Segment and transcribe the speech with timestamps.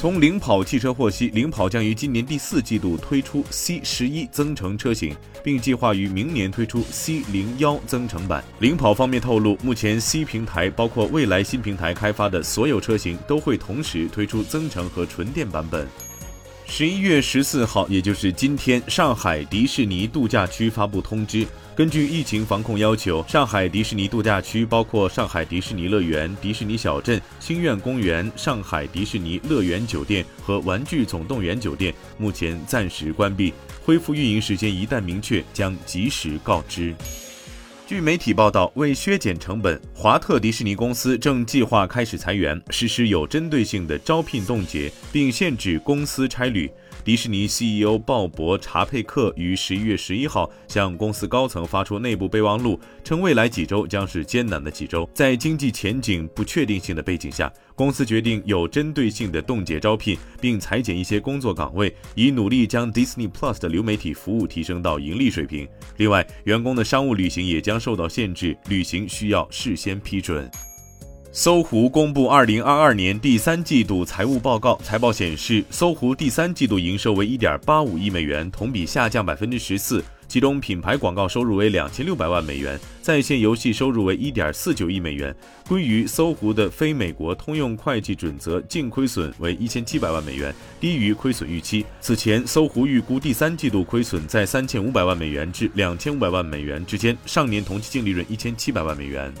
[0.00, 5.14] 从领跑汽车获悉，领跑将于今年第四季度推出 C 十一增程车型，
[5.44, 8.42] 并计划于明年推出 C 零幺增程版。
[8.60, 15.86] 领跑方面透露，目前 C 平台包括未来新平台开发的所有车型都会同时推出增程和纯电版本。
[16.72, 21.44] 十一月十四号，也就是今天，上海迪士尼度假区发布通知。
[21.74, 33.52] 根据疫情防控要求，上海迪士尼度假区包括上海迪士尼乐园、迪士尼小镇、星愿公园、上海迪士尼乐园酒店和玩具总动员酒店，目前暂时关闭。
[33.84, 36.94] 恢复运营时间一旦明确，将及时告知。
[37.90, 46.70] 据媒体报道，为削减成本，华特迪士尼公司正计划开始裁员，实施有针对性的招聘冻结，并限制公司差旅。
[47.02, 55.08] 迪士尼 CEO 鲍勃·查佩克于十一月十一号向公司高层发出内部备忘录，称未来几周将是艰难的几周。
[55.14, 65.66] 在经济前景不确定性的背景下，公司决定有针对性的冻结招聘，并裁减一些工作岗位，以努力将 Disney Plus 的流媒体服务提升到盈利水平。
[65.96, 70.50] 另外，员工的商务旅行也将受到限制，旅行需要事先批准。
[71.32, 80.02] 搜狐公布二零二二年第三季度财务报告，财报显示，搜狐第三季度营收为一点八五亿美元，同比下降百分之十四。
[80.26, 85.32] 其中，品牌广告收入为两千六百万美元，在线游戏收入为一点四九亿美元。
[85.68, 91.86] 归于搜狐的非美国通用会计准则净亏损为一千七百万美元，低于亏损预期。
[92.00, 99.32] 此前，搜狐预估第三季度亏损在三千五百万美元至两千五百万美元之间，上年同期净利润一千七百万美元。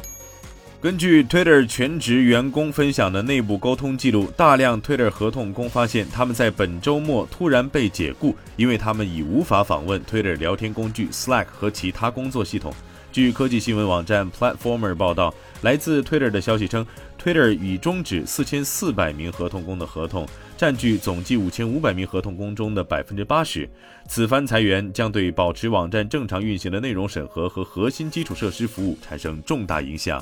[0.82, 12.72] 根据 Twitter 全职员工分享的内部沟通记录，大量 Twitter 合同工发现，他们在本周末突然被解雇，因为他们已无法访问 Twitter 聊天工具 Slack 和其他工作系统。
[13.12, 16.86] 据科技新闻网站 Platformer 报道，来自 Twitter 的消息称
[17.22, 20.26] ，Twitter 已终止四千四百名合同工的合同，
[20.56, 23.68] 占据总计五千五百名合同工中的百分之八十。
[24.08, 30.18] 此番裁员将对保持网站正常运行的内容审核和核心基础设施服务产生重大影响。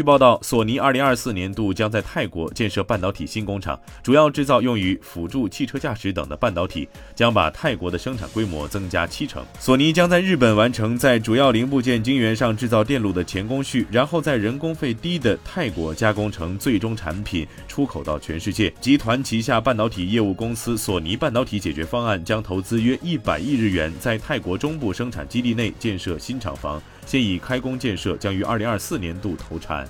[0.00, 9.44] 据报道，索尼2024年度将在泰国建设半导体新工厂，主要制造用于辅助汽车驾驶等的半导体，将把泰国的生产规模增加七成。
[9.58, 18.72] 索尼将在日本完成在主要零部件晶圆上制造电路的前工序，然后在人工费低的泰国加工成最终产品，出口到全世界。
[18.80, 26.80] 集团旗下半导体业务公司索尼半导体解决方案将投资约一百亿日元，在泰国中部生产基地内建设新厂房。
[27.06, 29.88] 现已开工建设，将于二零二四年度投产。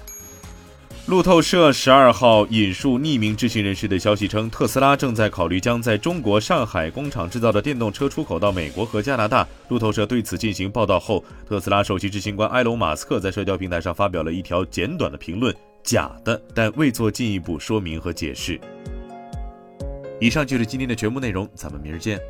[1.10, 9.44] 路透社十二号引述匿名知情人士的消息称，特斯拉正在考虑将在中国上海工厂制造的电动车出口到美国和加拿大。
[9.70, 18.60] 路透社对此进行报道后，特斯拉首席执行官埃隆·马斯克在社交平台上发表了一条简短的评论：“假的”，但未做进一步说明和解释。
[20.20, 22.20] 以上就是今天的全部内容，咱们明儿见。